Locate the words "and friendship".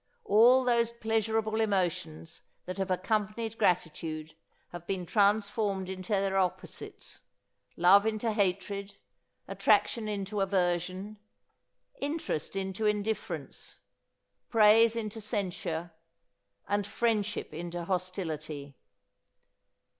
16.67-17.53